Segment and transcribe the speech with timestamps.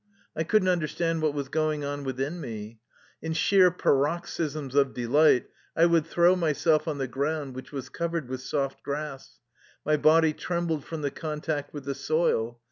[0.35, 2.79] I couldn't understand what was going on within me.
[3.21, 5.45] In sheer paroxysms of de light
[5.77, 9.41] I would throw myself on the ground, which was covered with soft grass.
[9.85, 12.59] My body trembled from the contact with the soil.